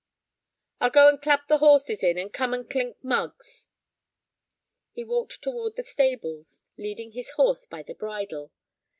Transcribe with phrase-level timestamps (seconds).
[0.79, 3.67] "I'll go and clap the horses in, and come and clink mugs."
[4.93, 8.51] He walked toward the stables, leading his horse by the bridle.